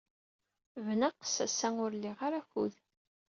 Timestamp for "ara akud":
2.27-2.73